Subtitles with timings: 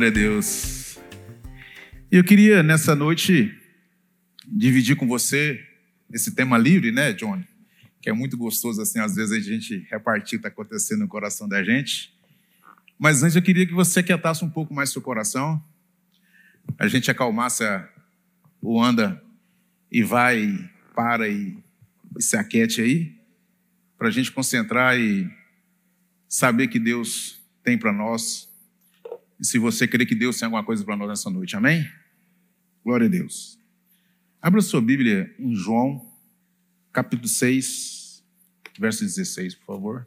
[0.00, 0.98] Glória a Deus.
[2.10, 3.54] E eu queria nessa noite
[4.46, 5.62] dividir com você
[6.10, 7.46] esse tema livre, né, Johnny?
[8.00, 11.06] Que é muito gostoso, assim, às vezes a gente repartir o que está acontecendo no
[11.06, 12.14] coração da gente.
[12.98, 15.62] Mas antes eu queria que você quietasse um pouco mais seu coração,
[16.78, 17.62] a gente acalmasse
[18.62, 19.22] o anda
[19.92, 21.58] e vai, para e,
[22.18, 23.14] e se aquete aí,
[23.98, 25.30] para a gente concentrar e
[26.26, 28.49] saber que Deus tem para nós.
[29.40, 31.88] E se você crê que Deus tem alguma coisa para nós nessa noite, amém?
[32.84, 33.58] Glória a Deus.
[34.42, 36.06] Abra sua Bíblia em João,
[36.92, 38.22] capítulo 6,
[38.78, 40.06] verso 16, por favor.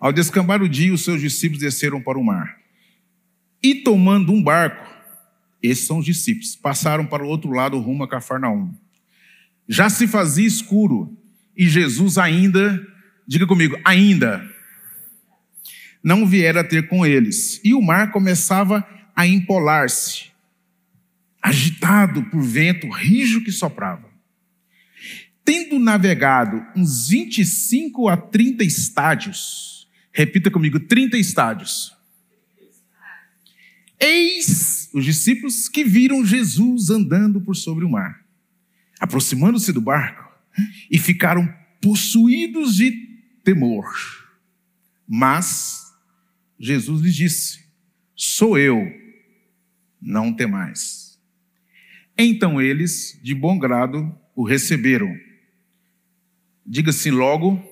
[0.00, 2.58] Ao descambar o dia, os seus discípulos desceram para o mar.
[3.62, 4.86] E tomando um barco,
[5.62, 8.74] esses são os discípulos, passaram para o outro lado rumo a Cafarnaum.
[9.68, 11.14] Já se fazia escuro
[11.54, 12.86] e Jesus ainda,
[13.26, 14.55] diga comigo, ainda
[16.06, 17.60] não viera ter com eles.
[17.64, 20.26] E o mar começava a empolar-se
[21.42, 24.08] agitado por vento rijo que soprava.
[25.44, 31.92] Tendo navegado uns 25 a 30 estádios, repita comigo, 30 estádios.
[33.98, 38.24] Eis os discípulos que viram Jesus andando por sobre o mar,
[39.00, 40.24] aproximando-se do barco,
[40.88, 42.92] e ficaram possuídos de
[43.42, 43.92] temor.
[45.08, 45.85] Mas
[46.58, 47.66] Jesus lhes disse:
[48.14, 48.90] Sou eu,
[50.00, 51.18] não temais.
[52.16, 55.14] Então eles, de bom grado, o receberam.
[56.64, 57.62] Diga assim: logo,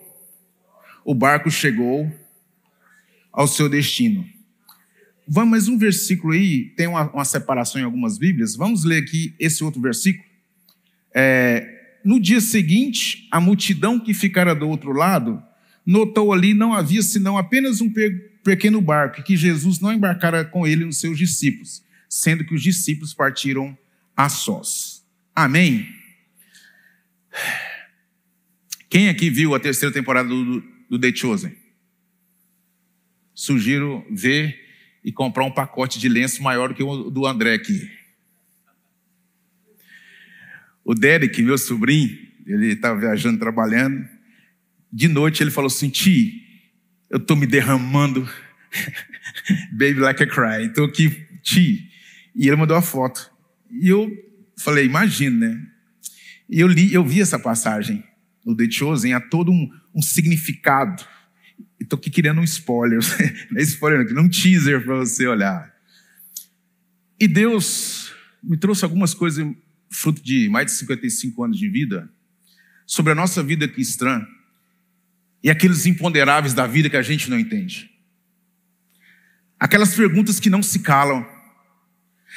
[1.05, 2.13] o barco chegou
[3.33, 4.25] ao seu destino.
[5.27, 8.55] Vamos mais um versículo aí, tem uma, uma, separação em algumas Bíblias.
[8.55, 10.25] Vamos ler aqui esse outro versículo.
[11.15, 15.43] É, no dia seguinte, a multidão que ficara do outro lado
[15.87, 17.91] notou ali não havia senão apenas um
[18.45, 22.63] pequeno barco que Jesus não embarcara com ele e os seus discípulos, sendo que os
[22.63, 23.77] discípulos partiram
[24.15, 25.05] a sós.
[25.35, 25.89] Amém?
[28.89, 31.57] Quem aqui viu a terceira temporada do, do The Chosen?
[33.35, 34.63] Sugiro ver
[35.03, 37.91] e comprar um pacote de lenço maior do que o do André aqui.
[40.85, 42.17] O Derek, meu sobrinho,
[42.47, 44.07] ele estava viajando, trabalhando.
[44.93, 46.44] De noite ele falou assim: Ti,
[47.15, 48.29] eu estou me derramando.
[49.71, 50.67] Baby like a cry.
[50.67, 51.11] Estou aqui,
[51.43, 51.89] Ti.
[52.35, 53.31] E ele mandou a foto.
[53.71, 54.11] E eu
[54.59, 55.67] falei, imagina, né?
[56.51, 58.03] E eu li, eu vi essa passagem
[58.45, 61.05] no The Chosen, há todo um, um significado.
[61.81, 62.99] Estou aqui querendo um spoiler,
[63.51, 65.73] não é spoiler, não, um teaser para você olhar.
[67.21, 69.47] E Deus me trouxe algumas coisas,
[69.89, 72.11] fruto de mais de 55 anos de vida,
[72.85, 74.27] sobre a nossa vida cristã
[75.45, 77.91] e aqueles imponderáveis da vida que a gente não entende.
[79.61, 81.29] Aquelas perguntas que não se calam,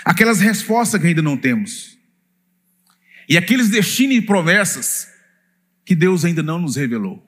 [0.03, 1.97] aquelas respostas que ainda não temos,
[3.29, 5.07] e aqueles destinos e promessas
[5.85, 7.25] que Deus ainda não nos revelou.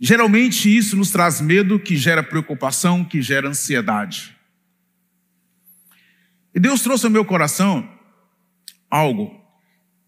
[0.00, 4.34] Geralmente isso nos traz medo, que gera preocupação, que gera ansiedade.
[6.54, 7.86] E Deus trouxe ao meu coração
[8.90, 9.41] algo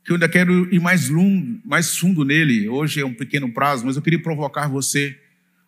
[0.05, 2.69] que eu ainda quero ir mais, longo, mais fundo nele.
[2.69, 5.19] Hoje é um pequeno prazo, mas eu queria provocar você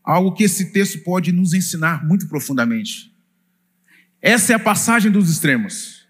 [0.04, 3.10] algo que esse texto pode nos ensinar muito profundamente.
[4.20, 6.06] Essa é a passagem dos extremos.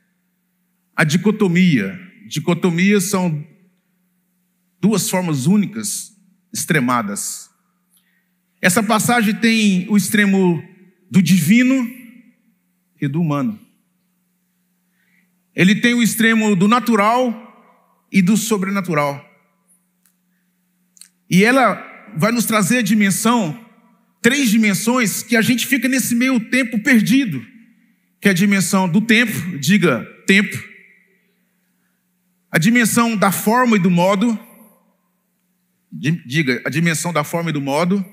[0.94, 1.98] A dicotomia.
[2.26, 3.46] Dicotomia são
[4.80, 6.12] duas formas únicas
[6.52, 7.48] extremadas.
[8.60, 10.62] Essa passagem tem o extremo
[11.08, 11.88] do divino
[13.00, 13.60] e do humano.
[15.54, 17.45] Ele tem o extremo do natural
[18.16, 19.24] e do sobrenatural.
[21.28, 21.82] E ela
[22.16, 23.66] vai nos trazer a dimensão,
[24.22, 27.44] três dimensões, que a gente fica nesse meio tempo perdido
[28.20, 30.56] que é a dimensão do tempo, diga tempo,
[32.50, 34.38] a dimensão da forma e do modo,
[35.92, 38.04] diga a dimensão da forma e do modo,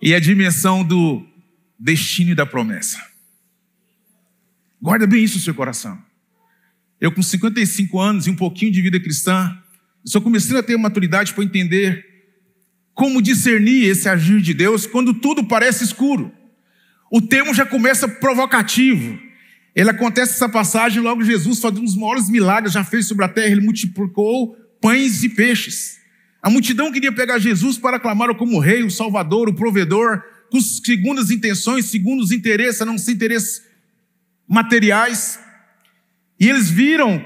[0.00, 1.24] e a dimensão do
[1.78, 3.00] destino e da promessa.
[4.80, 6.02] Guarda bem isso no seu coração.
[7.04, 9.54] Eu, com 55 anos e um pouquinho de vida cristã,
[10.06, 12.02] só comecei a ter maturidade para entender
[12.94, 16.32] como discernir esse agir de Deus quando tudo parece escuro.
[17.12, 19.18] O termo já começa provocativo.
[19.76, 23.28] Ele acontece essa passagem, logo Jesus faz um dos maiores milagres já fez sobre a
[23.28, 25.98] terra, ele multiplicou pães e peixes.
[26.42, 31.20] A multidão queria pegar Jesus para aclamá-lo como rei, o salvador, o provedor, com segundo
[31.20, 33.60] as intenções, segundo os interesses, a não ser interesses
[34.48, 35.43] materiais.
[36.38, 37.24] E eles viram,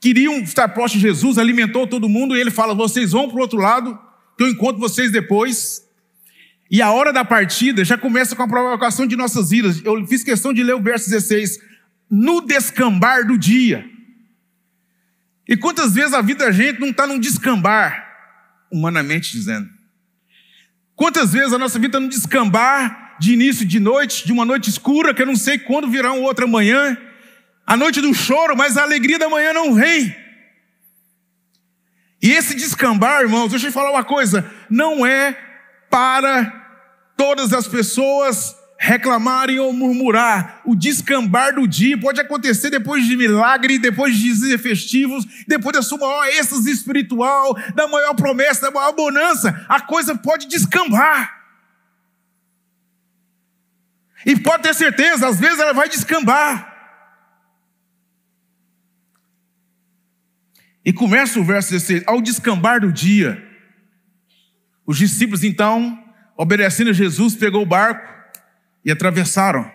[0.00, 3.40] queriam estar próximo de Jesus, alimentou todo mundo, e ele fala: vocês vão para o
[3.40, 3.98] outro lado,
[4.36, 5.88] que eu encontro vocês depois.
[6.70, 9.84] E a hora da partida já começa com a provocação de nossas vidas.
[9.84, 11.58] Eu fiz questão de ler o verso 16.
[12.08, 13.84] No descambar do dia.
[15.48, 18.06] E quantas vezes a vida da gente não está num descambar,
[18.70, 19.68] humanamente dizendo?
[20.94, 24.70] Quantas vezes a nossa vida está num descambar de início de noite, de uma noite
[24.70, 26.96] escura, que eu não sei quando virá um outro amanhã,
[27.70, 30.12] a noite do choro, mas a alegria da manhã não vem.
[32.20, 35.38] E esse descambar, irmãos, deixa eu falar uma coisa, não é
[35.88, 36.52] para
[37.16, 40.62] todas as pessoas reclamarem ou murmurar.
[40.64, 45.82] O descambar do dia pode acontecer depois de milagre, depois de dias festivos, depois da
[45.82, 49.64] sua maior êxtase espiritual, da maior promessa, da maior bonança.
[49.68, 51.40] A coisa pode descambar.
[54.26, 56.69] E pode ter certeza, às vezes ela vai descambar.
[60.84, 63.42] E começa o verso 16: ao descambar do dia,
[64.86, 66.02] os discípulos então,
[66.36, 68.08] obedecendo a Jesus, pegou o barco
[68.84, 69.70] e atravessaram.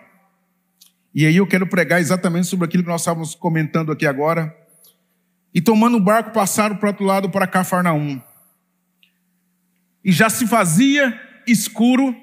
[1.14, 4.54] E aí eu quero pregar exatamente sobre aquilo que nós estávamos comentando aqui agora.
[5.54, 8.20] E tomando o barco, passaram para o outro lado, para Cafarnaum.
[10.04, 12.14] E já se fazia escuro,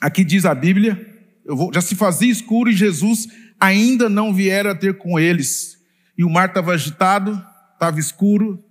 [0.00, 1.06] aqui diz a Bíblia,
[1.46, 3.28] vou, já se fazia escuro e Jesus
[3.60, 5.78] ainda não viera ter com eles.
[6.18, 7.40] E o mar estava agitado,
[7.80, 8.62] estava escuro,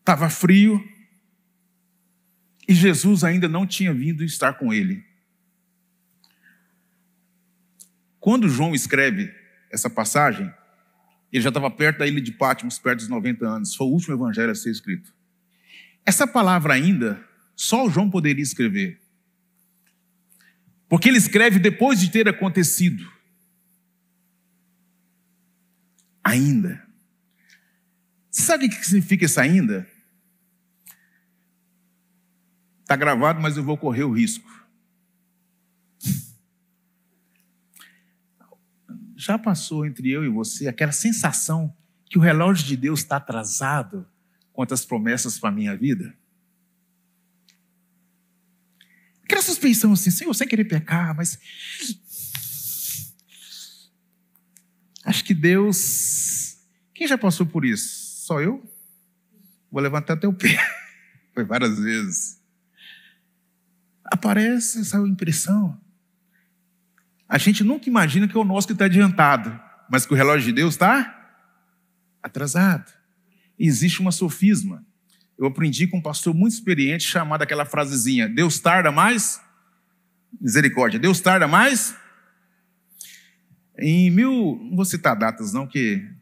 [0.00, 0.86] estava frio.
[2.68, 5.02] E Jesus ainda não tinha vindo estar com ele.
[8.20, 9.34] Quando João escreve
[9.70, 10.52] essa passagem,
[11.32, 13.74] ele já estava perto da ilha de Patmos, perto dos 90 anos.
[13.74, 15.14] Foi o último evangelho a ser escrito.
[16.04, 17.24] Essa palavra ainda,
[17.56, 19.00] só o João poderia escrever.
[20.90, 23.10] Porque ele escreve depois de ter acontecido.
[26.22, 26.87] Ainda.
[28.38, 29.86] Sabe o que significa isso ainda?
[32.80, 34.48] Está gravado, mas eu vou correr o risco.
[39.16, 41.76] Já passou entre eu e você aquela sensação
[42.06, 44.08] que o relógio de Deus está atrasado
[44.52, 46.16] quanto às promessas para a minha vida?
[49.24, 51.38] Aquela suspeição assim, Senhor, sem querer pecar, mas.
[55.04, 56.56] Acho que Deus.
[56.94, 58.07] Quem já passou por isso?
[58.28, 58.62] Só eu?
[59.72, 60.58] Vou levantar o pé.
[61.32, 62.38] Foi várias vezes.
[64.04, 65.80] Aparece essa impressão.
[67.26, 69.58] A gente nunca imagina que é o nosso que está adiantado,
[69.90, 71.40] mas que o relógio de Deus está
[72.22, 72.92] atrasado.
[73.58, 74.84] Existe uma sofisma.
[75.38, 79.40] Eu aprendi com um pastor muito experiente chamado aquela frasezinha: Deus tarda mais?
[80.38, 81.00] Misericórdia.
[81.00, 81.96] Deus tarda mais?
[83.78, 84.60] Em mil.
[84.64, 86.17] Não vou citar datas, não, que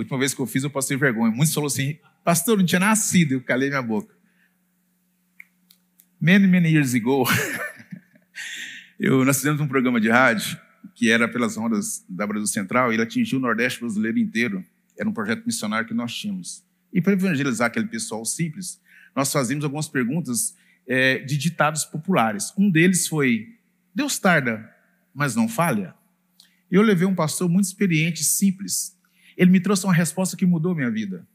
[0.00, 1.32] última vez que eu fiz eu passei vergonha.
[1.32, 3.32] Muitos falaram assim: Pastor, não tinha nascido.
[3.32, 4.14] Eu calei minha boca.
[6.20, 7.24] Many, many years ago.
[8.98, 10.60] Eu, nós fizemos um programa de rádio
[10.94, 14.62] que era pelas ondas da Brasil Central e ele atingiu o Nordeste brasileiro inteiro.
[14.98, 16.62] Era um projeto missionário que nós tínhamos.
[16.92, 18.78] E para evangelizar aquele pessoal simples,
[19.16, 20.54] nós fazíamos algumas perguntas
[20.86, 22.52] é, de ditados populares.
[22.58, 23.54] Um deles foi:
[23.94, 24.70] Deus tarda,
[25.14, 25.94] mas não falha?
[26.70, 28.94] Eu levei um pastor muito experiente, simples.
[29.40, 31.26] Ele me trouxe uma resposta que mudou minha vida.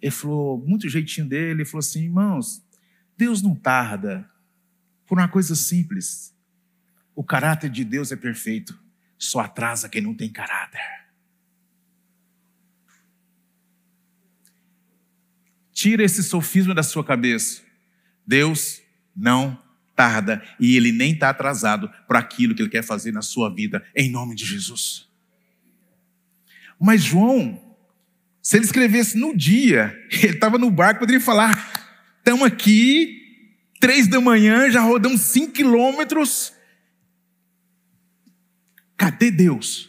[0.00, 2.64] Ele falou, muito jeitinho dele, ele falou assim: irmãos,
[3.16, 4.30] Deus não tarda
[5.04, 6.32] por uma coisa simples.
[7.16, 8.80] O caráter de Deus é perfeito,
[9.18, 10.80] só atrasa quem não tem caráter.
[15.72, 17.62] Tira esse sofisma da sua cabeça.
[18.24, 18.80] Deus
[19.16, 19.60] não
[19.96, 23.84] tarda e ele nem está atrasado para aquilo que ele quer fazer na sua vida,
[23.96, 25.07] em nome de Jesus.
[26.80, 27.60] Mas João,
[28.42, 31.56] se ele escrevesse no dia, ele estava no barco, poderia falar:
[32.18, 33.20] estamos aqui,
[33.80, 36.52] três da manhã, já rodamos cinco quilômetros,
[38.98, 39.88] Cadê Deus?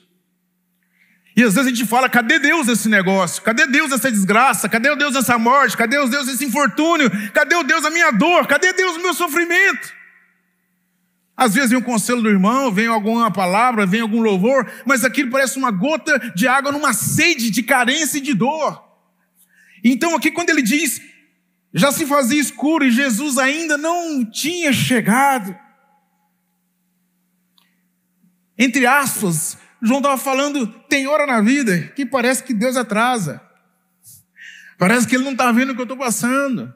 [1.35, 3.41] E às vezes a gente fala: cadê Deus nesse negócio?
[3.41, 4.69] Cadê Deus nessa desgraça?
[4.69, 5.75] Cadê o Deus nessa morte?
[5.75, 7.09] Cadê o Deus nesse infortúnio?
[7.31, 8.45] Cadê o Deus na minha dor?
[8.45, 9.98] Cadê Deus no meu sofrimento?
[11.39, 15.31] Às vezes vem um conselho do irmão, vem alguma palavra, vem algum louvor, mas aquilo
[15.31, 18.83] parece uma gota de água numa sede de carência e de dor.
[19.83, 21.01] Então, aqui, quando ele diz,
[21.73, 25.55] já se fazia escuro e Jesus ainda não tinha chegado
[28.59, 33.41] entre aspas, João estava falando, tem hora na vida que parece que Deus atrasa.
[34.77, 36.73] Parece que Ele não está vendo o que eu estou passando.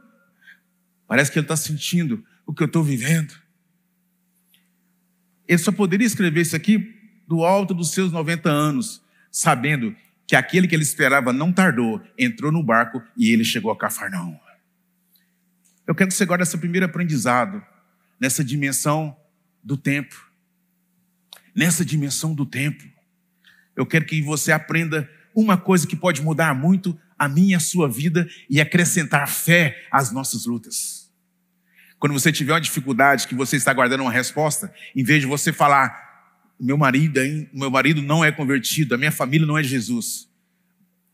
[1.06, 3.34] Parece que Ele está sentindo o que eu estou vivendo.
[5.48, 6.96] Ele só poderia escrever isso aqui
[7.28, 9.96] do alto dos seus 90 anos, sabendo
[10.26, 14.38] que aquele que ele esperava não tardou, entrou no barco e ele chegou a Cafarnaum.
[15.86, 17.64] Eu quero que você guarde esse primeiro aprendizado.
[18.20, 19.18] nessa dimensão
[19.62, 20.30] do tempo.
[21.54, 22.84] Nessa dimensão do tempo.
[23.76, 27.60] Eu quero que você aprenda uma coisa que pode mudar muito a minha e a
[27.60, 31.03] sua vida e acrescentar fé às nossas lutas.
[32.04, 35.54] Quando você tiver uma dificuldade que você está guardando uma resposta, em vez de você
[35.54, 40.28] falar, meu marido, hein, meu marido não é convertido, a minha família não é Jesus.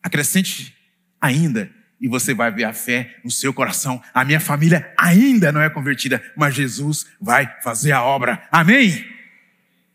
[0.02, 0.76] Acrescente
[1.22, 1.70] ainda
[2.02, 4.02] e você vai ver a fé no seu coração.
[4.12, 8.48] A minha família ainda não é convertida, mas Jesus vai fazer a obra.
[8.52, 9.06] Amém?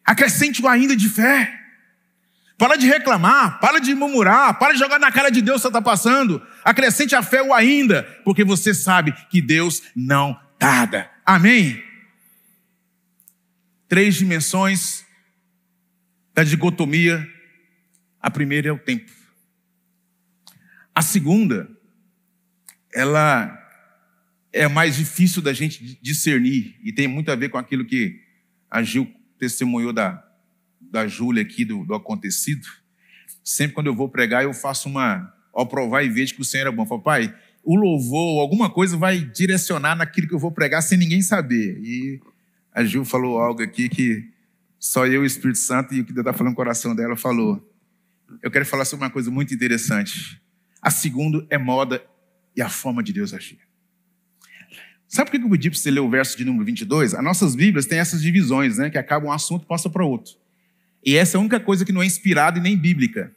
[0.05, 1.61] Acrescente o ainda de fé.
[2.57, 5.83] Para de reclamar, para de murmurar, para de jogar na cara de Deus que está
[5.83, 6.41] passando.
[6.65, 11.11] Acrescente a fé o ainda, porque você sabe que Deus não tarda.
[11.27, 11.83] Amém?
[13.87, 15.05] Três dimensões
[16.33, 17.29] da dicotomia.
[18.19, 19.13] A primeira é o tempo.
[20.95, 21.69] A segunda
[22.95, 23.61] ela
[24.53, 28.23] é mais difícil da gente discernir e tem muito a ver com aquilo que
[28.71, 30.25] a Gil testemunhou da,
[30.81, 32.67] da Júlia aqui do, do acontecido.
[33.43, 36.67] Sempre quando eu vou pregar, eu faço uma, ao provar e vejo que o Senhor
[36.69, 36.87] é bom.
[36.87, 41.23] Falo, pai, o louvor, alguma coisa vai direcionar naquilo que eu vou pregar sem ninguém
[41.23, 41.79] saber.
[41.83, 42.21] E
[42.73, 44.29] a Gil falou algo aqui que
[44.79, 47.17] só eu e o Espírito Santo e o que Deus está falando no coração dela
[47.17, 47.67] falou.
[48.43, 50.41] Eu quero falar sobre uma coisa muito interessante.
[50.83, 52.05] A segunda é moda
[52.55, 53.59] e a forma de Deus agir.
[55.09, 57.15] Sabe por que eu pedi para você ler o verso de número 22?
[57.15, 58.91] As nossas Bíblias têm essas divisões, né?
[58.91, 60.35] Que acaba um assunto e passa para outro.
[61.05, 63.33] E essa é a única coisa que não é inspirada e nem bíblica.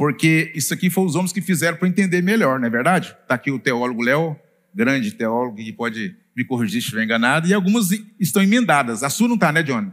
[0.00, 3.14] Porque isso aqui foi os homens que fizeram para entender melhor, não é verdade?
[3.22, 4.34] Está aqui o teólogo Léo,
[4.74, 9.02] grande teólogo, que pode me corrigir se estiver enganado, e algumas estão emendadas.
[9.02, 9.92] A sua não está, né, Johnny?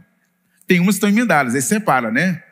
[0.66, 2.42] Tem umas que estão emendadas, aí separa, né?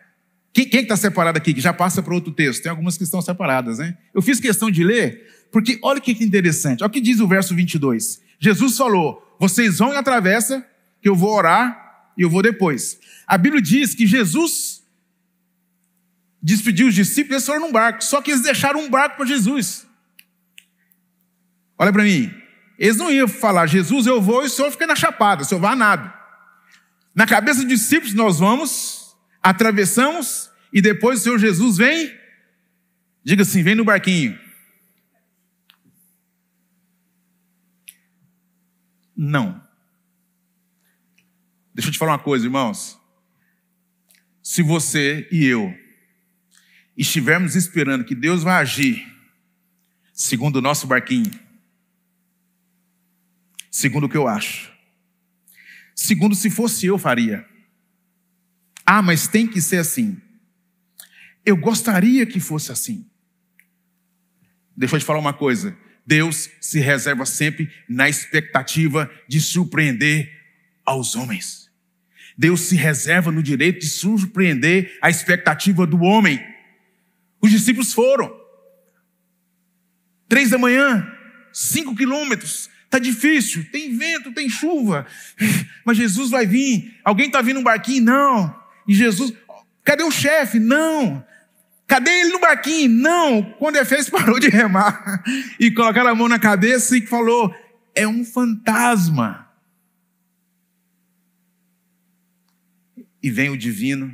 [0.53, 2.63] Quem está separado aqui, que já passa para outro texto?
[2.63, 3.97] Tem algumas que estão separadas, né?
[4.13, 7.55] Eu fiz questão de ler porque olha que interessante, olha o que diz o verso
[7.55, 8.21] 22.
[8.39, 10.63] Jesus falou: vocês vão e atravessa,
[11.01, 12.99] que eu vou orar e eu vou depois.
[13.27, 14.76] A Bíblia diz que Jesus
[16.47, 19.85] despediu os discípulos eles foram num barco, só que eles deixaram um barco para Jesus.
[21.77, 22.33] Olha para mim,
[22.79, 25.61] eles não iam falar, Jesus, eu vou e o senhor fica na chapada, o senhor
[25.61, 26.15] vai a nada.
[27.13, 32.17] Na cabeça dos discípulos, nós vamos, atravessamos e depois o Senhor Jesus vem,
[33.25, 34.39] diga assim: vem no barquinho.
[39.17, 39.61] Não.
[41.75, 43.01] Deixa eu te falar uma coisa, irmãos.
[44.43, 45.75] Se você e eu
[46.97, 49.07] estivermos esperando que Deus vai agir
[50.13, 51.31] segundo o nosso barquinho,
[53.71, 54.73] segundo o que eu acho,
[55.95, 57.47] segundo se fosse eu faria.
[58.85, 60.21] Ah, mas tem que ser assim.
[61.45, 63.05] Eu gostaria que fosse assim.
[64.77, 65.77] Deixa eu te falar uma coisa.
[66.07, 70.33] Deus se reserva sempre na expectativa de surpreender
[70.85, 71.69] aos homens.
[72.39, 76.41] Deus se reserva no direito de surpreender a expectativa do homem.
[77.47, 78.37] Os discípulos foram.
[80.29, 81.07] Três da manhã,
[81.53, 82.69] cinco quilômetros.
[82.87, 85.07] Está difícil, tem vento, tem chuva.
[85.87, 86.99] Mas Jesus vai vir.
[87.05, 88.03] Alguém está vindo um barquinho?
[88.03, 88.61] Não.
[88.89, 89.33] E Jesus,
[89.85, 90.59] cadê o chefe?
[90.59, 91.25] Não.
[91.87, 92.91] Cadê ele no barquinho?
[92.91, 93.45] Não.
[93.61, 95.23] Quando Efésio parou de remar
[95.61, 97.55] e colocaram a mão na cabeça e falou:
[97.95, 99.49] é um fantasma.
[103.23, 104.13] E vem o divino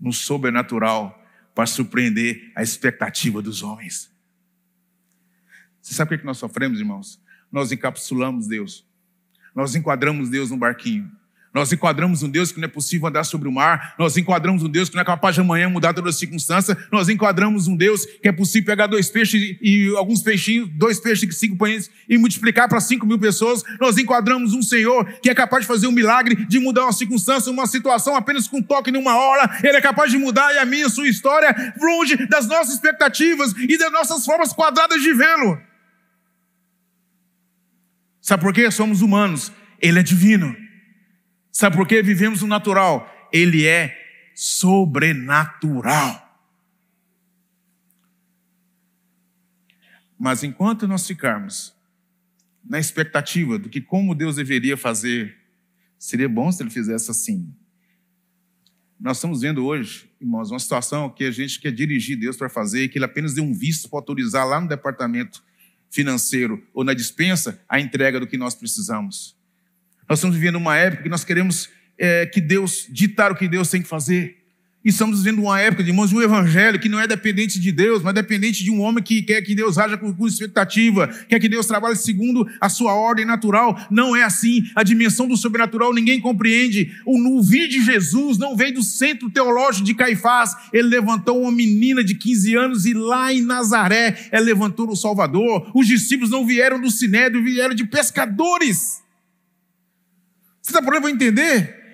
[0.00, 1.25] no sobrenatural
[1.56, 4.14] para surpreender a expectativa dos homens.
[5.80, 7.18] Você sabe o que nós sofremos, irmãos?
[7.50, 8.86] Nós encapsulamos Deus.
[9.54, 11.10] Nós enquadramos Deus no barquinho.
[11.56, 13.94] Nós enquadramos um Deus que não é possível andar sobre o mar.
[13.98, 16.76] Nós enquadramos um Deus que não é capaz de amanhã mudar toda a circunstância.
[16.92, 21.34] Nós enquadramos um Deus que é possível pegar dois peixes e alguns peixinhos, dois peixes
[21.34, 23.62] e cinco pães e multiplicar para cinco mil pessoas.
[23.80, 27.50] Nós enquadramos um Senhor que é capaz de fazer um milagre, de mudar uma circunstância,
[27.50, 29.58] uma situação apenas com um toque em uma hora.
[29.64, 33.54] Ele é capaz de mudar e a minha, a sua história, longe das nossas expectativas
[33.56, 35.58] e das nossas formas quadradas de vê-lo.
[38.20, 38.70] Sabe por quê?
[38.70, 39.50] Somos humanos.
[39.80, 40.65] Ele é divino.
[41.56, 42.02] Sabe por quê?
[42.02, 43.10] Vivemos no natural.
[43.32, 43.96] Ele é
[44.34, 46.22] sobrenatural.
[50.18, 51.74] Mas enquanto nós ficarmos
[52.62, 55.34] na expectativa do que como Deus deveria fazer,
[55.98, 57.50] seria bom se ele fizesse assim.
[59.00, 62.82] Nós estamos vendo hoje, irmãos, uma situação que a gente quer dirigir Deus para fazer
[62.82, 65.42] e que ele apenas deu um visto para autorizar lá no departamento
[65.90, 69.35] financeiro ou na dispensa a entrega do que nós precisamos.
[70.08, 73.68] Nós estamos vivendo uma época que nós queremos é, que Deus ditar o que Deus
[73.68, 74.36] tem que fazer.
[74.86, 77.72] E estamos vivendo uma época, de irmãos, de um evangelho que não é dependente de
[77.72, 81.48] Deus, mas dependente de um homem que quer que Deus haja com, expectativa, quer que
[81.48, 83.76] Deus trabalhe segundo a sua ordem natural.
[83.90, 84.62] Não é assim.
[84.76, 86.92] A dimensão do sobrenatural ninguém compreende.
[87.04, 90.54] O, o de Jesus não veio do centro teológico de Caifás.
[90.72, 95.68] Ele levantou uma menina de 15 anos e lá em Nazaré ele levantou o Salvador.
[95.74, 99.04] Os discípulos não vieram do Sinédrio, vieram de pescadores.
[100.66, 101.86] Você está podendo entender?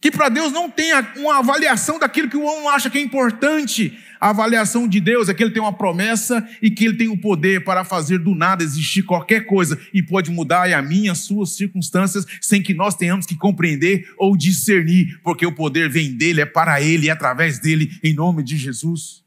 [0.00, 3.98] que para Deus não tem uma avaliação daquilo que o homem acha que é importante.
[4.20, 7.16] A avaliação de Deus é que ele tem uma promessa e que ele tem o
[7.16, 11.56] poder para fazer do nada existir qualquer coisa e pode mudar a minha, as suas
[11.56, 16.46] circunstâncias sem que nós tenhamos que compreender ou discernir, porque o poder vem dele, é
[16.46, 19.24] para ele, é através dele, em nome de Jesus.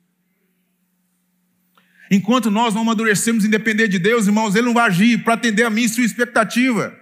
[2.11, 5.63] Enquanto nós não amadurecemos em depender de Deus, irmãos, ele não vai agir para atender
[5.63, 6.98] a minha e sua expectativa.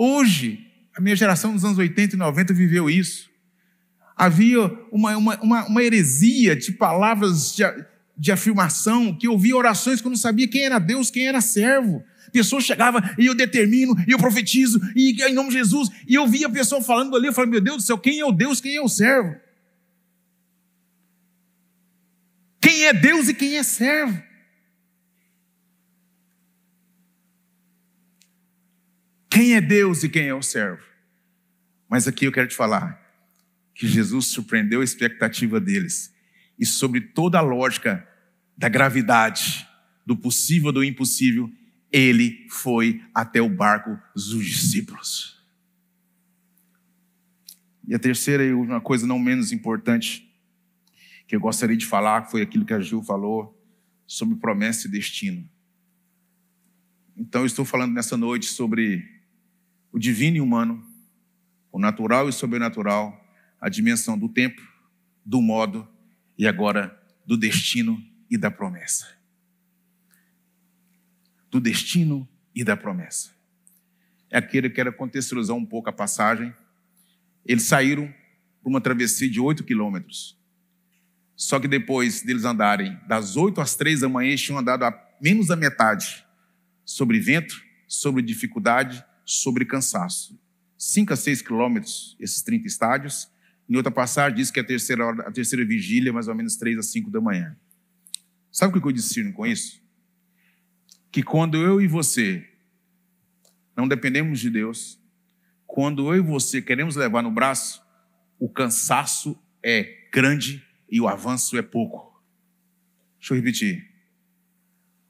[0.00, 0.64] Hoje,
[0.96, 3.28] a minha geração dos anos 80 e 90 viveu isso.
[4.14, 4.60] Havia
[4.92, 7.64] uma, uma, uma, uma heresia de palavras de,
[8.16, 11.40] de afirmação, que eu via orações que eu não sabia quem era Deus, quem era
[11.40, 12.04] servo.
[12.32, 16.28] Pessoa chegava e eu determino, e eu profetizo, e em nome de Jesus, e eu
[16.28, 18.60] via a pessoa falando ali, eu falei, meu Deus do céu, quem é o Deus,
[18.60, 19.34] quem é o servo?
[22.60, 24.27] Quem é Deus e quem é servo?
[29.38, 30.82] Quem é Deus e quem é o servo?
[31.88, 33.00] Mas aqui eu quero te falar
[33.72, 36.12] que Jesus surpreendeu a expectativa deles
[36.58, 38.04] e sobre toda a lógica
[38.56, 39.64] da gravidade,
[40.04, 41.48] do possível do impossível,
[41.92, 45.40] ele foi até o barco dos discípulos.
[47.86, 50.28] E a terceira e uma coisa não menos importante
[51.28, 53.56] que eu gostaria de falar foi aquilo que a Gil falou
[54.04, 55.48] sobre promessa e destino.
[57.16, 59.16] Então eu estou falando nessa noite sobre
[59.92, 60.88] o divino e humano
[61.70, 63.24] o natural e o sobrenatural,
[63.60, 64.60] a dimensão do tempo,
[65.24, 65.86] do modo
[66.36, 69.06] e agora do destino e da promessa.
[71.50, 73.30] Do destino e da promessa.
[74.30, 76.54] É aquele que quero contextualizar um pouco a passagem.
[77.44, 78.12] Eles saíram
[78.62, 80.36] por uma travessia de oito quilômetros.
[81.34, 85.08] Só que depois deles andarem das oito às três da manhã, eles tinham andado a
[85.20, 86.24] menos da metade
[86.84, 90.40] sobre vento, sobre dificuldade, sobre cansaço.
[90.78, 93.30] 5 a 6 quilômetros, esses 30 estádios.
[93.68, 96.56] Em outra passagem, diz que a terceira, hora, a terceira vigília é mais ou menos
[96.56, 97.54] 3 a 5 da manhã.
[98.50, 99.82] Sabe o que eu discerno com isso?
[101.12, 102.48] Que quando eu e você
[103.76, 104.98] não dependemos de Deus,
[105.66, 107.82] quando eu e você queremos levar no braço,
[108.38, 112.22] o cansaço é grande e o avanço é pouco.
[113.18, 113.86] Deixa eu repetir.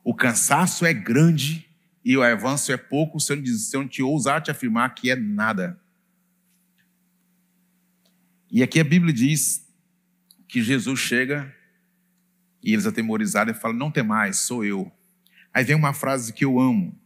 [0.03, 1.68] O cansaço é grande
[2.09, 3.37] e o avanço é pouco se eu,
[3.83, 5.79] não te ousar te afirmar que é nada.
[8.51, 9.69] E aqui a Bíblia diz
[10.49, 11.55] que Jesus chega
[12.63, 14.91] e eles atemorizaram e falam: Não tem mais, sou eu.
[15.53, 16.99] Aí vem uma frase que eu amo.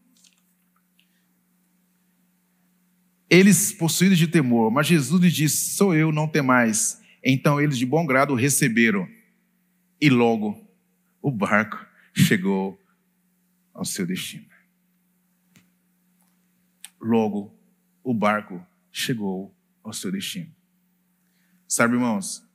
[3.28, 7.02] Eles possuídos de temor, mas Jesus lhes disse: Sou eu, não tem mais.
[7.24, 9.08] Então eles de bom grado receberam.
[10.00, 10.64] E logo
[11.20, 11.84] o barco
[12.14, 12.80] chegou
[13.74, 14.51] ao seu destino.
[17.02, 17.52] Logo,
[18.04, 20.54] o barco chegou ao seu destino.
[21.66, 22.46] Sabe, irmãos,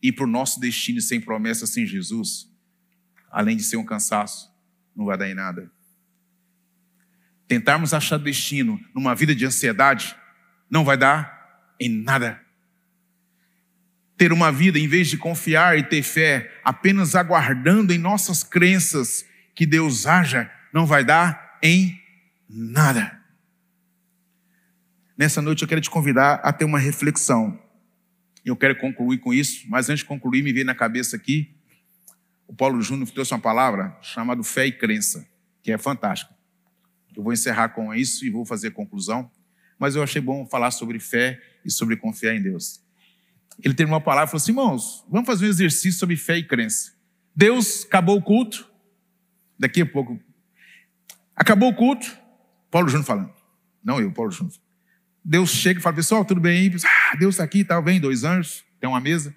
[0.00, 2.48] ir para o nosso destino sem promessa, sem Jesus,
[3.30, 4.54] além de ser um cansaço,
[4.94, 5.72] não vai dar em nada.
[7.48, 10.14] Tentarmos achar destino numa vida de ansiedade,
[10.70, 12.40] não vai dar em nada.
[14.16, 19.24] Ter uma vida, em vez de confiar e ter fé, apenas aguardando em nossas crenças
[19.54, 22.00] que Deus haja, não vai dar em
[22.48, 23.19] nada.
[25.20, 27.62] Nessa noite eu quero te convidar a ter uma reflexão.
[28.42, 31.54] Eu quero concluir com isso, mas antes de concluir, me veio na cabeça aqui,
[32.48, 35.28] o Paulo Júnior trouxe uma palavra chamada fé e crença,
[35.62, 36.34] que é fantástica.
[37.14, 39.30] Eu vou encerrar com isso e vou fazer a conclusão,
[39.78, 42.80] mas eu achei bom falar sobre fé e sobre confiar em Deus.
[43.62, 46.44] Ele terminou uma palavra e falou assim: irmãos, vamos fazer um exercício sobre fé e
[46.44, 46.94] crença.
[47.36, 48.66] Deus acabou o culto,
[49.58, 50.18] daqui a pouco.
[51.36, 52.10] Acabou o culto,
[52.70, 53.34] Paulo Júnior falando.
[53.84, 54.54] Não eu, Paulo Júnior.
[55.24, 56.72] Deus chega e fala, pessoal, tudo bem?
[56.84, 59.34] Ah, Deus está aqui, tal, vem, dois anjos, tem uma mesa,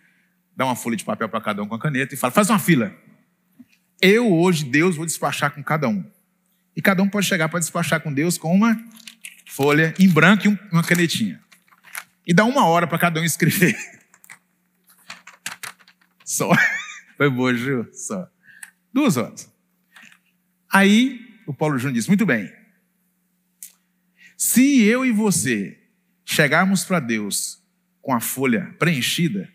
[0.56, 2.60] dá uma folha de papel para cada um com a caneta e fala, faz uma
[2.60, 2.94] fila.
[4.02, 6.04] Eu hoje, Deus, vou despachar com cada um.
[6.76, 8.78] E cada um pode chegar para despachar com Deus com uma
[9.46, 11.40] folha em branco e uma canetinha.
[12.26, 13.76] E dá uma hora para cada um escrever.
[16.26, 16.50] Só.
[17.18, 17.88] Foi boa, Ju?
[17.94, 18.28] Só.
[18.92, 19.52] Duas horas.
[20.72, 22.52] Aí o Paulo Júnior disse: Muito bem.
[24.46, 25.82] Se eu e você
[26.26, 27.64] chegarmos para Deus
[28.02, 29.50] com a folha preenchida,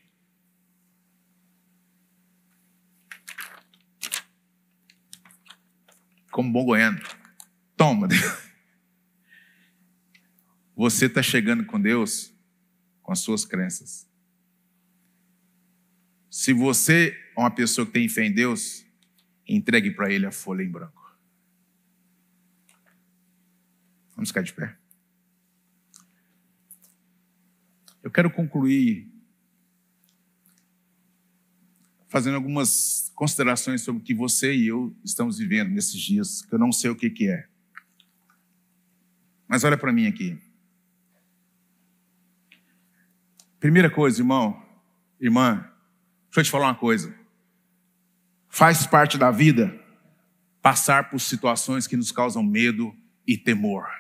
[6.31, 6.99] como bom goiano,
[7.77, 8.09] toma.
[10.75, 12.33] Você está chegando com Deus
[13.03, 14.09] com as suas crenças.
[16.31, 18.87] Se você é uma pessoa que tem fé em Deus,
[19.47, 20.98] entregue para Ele a folha em branco.
[24.19, 24.77] Vamos ficar de pé.
[28.03, 29.09] Eu quero concluir
[32.09, 36.59] fazendo algumas considerações sobre o que você e eu estamos vivendo nesses dias, que eu
[36.59, 37.47] não sei o que, que é.
[39.47, 40.37] Mas olha para mim aqui.
[43.61, 44.61] Primeira coisa, irmão,
[45.21, 45.61] irmã,
[46.25, 47.15] deixa eu te falar uma coisa.
[48.49, 49.81] Faz parte da vida
[50.61, 52.93] passar por situações que nos causam medo
[53.25, 53.98] e temor.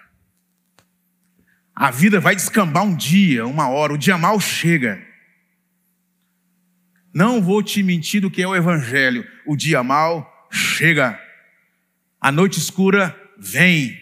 [1.80, 5.00] A vida vai descambar um dia, uma hora, o dia mal chega.
[7.14, 9.24] Não vou te mentir do que é o Evangelho.
[9.46, 11.16] O dia mal chega.
[12.20, 13.96] A noite escura vem.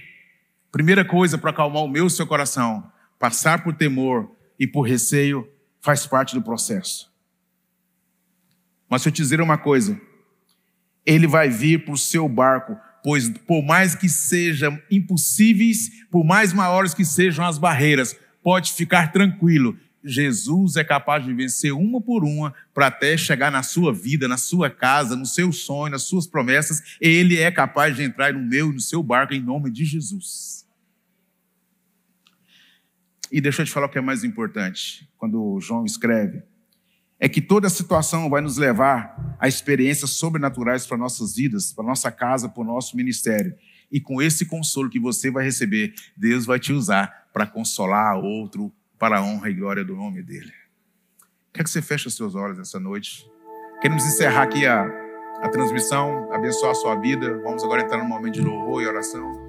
[0.73, 4.81] Primeira coisa para acalmar o meu e o seu coração: passar por temor e por
[4.81, 5.47] receio
[5.79, 7.13] faz parte do processo.
[8.89, 10.01] Mas se eu te dizer uma coisa,
[11.05, 12.75] ele vai vir para o seu barco,
[13.07, 19.13] pois por mais que sejam impossíveis, por mais maiores que sejam as barreiras, pode ficar
[19.13, 19.79] tranquilo.
[20.03, 24.37] Jesus é capaz de vencer uma por uma para até chegar na sua vida, na
[24.37, 26.97] sua casa, no seu sonho, nas suas promessas.
[27.01, 30.67] Ele é capaz de entrar no meu e no seu barco em nome de Jesus.
[33.31, 35.09] E deixa eu te falar o que é mais importante.
[35.17, 36.43] Quando João escreve,
[37.19, 42.11] é que toda situação vai nos levar a experiências sobrenaturais para nossas vidas, para nossa
[42.11, 43.55] casa, para o nosso ministério.
[43.91, 48.73] E com esse consolo que você vai receber, Deus vai te usar para consolar outro,
[48.99, 50.53] para a honra e glória do nome dele.
[51.53, 53.27] Quer que você feche os seus olhos essa noite?
[53.81, 54.85] Queremos encerrar aqui a,
[55.41, 57.41] a transmissão, abençoar a sua vida.
[57.43, 59.46] Vamos agora entrar num momento de louvor e oração.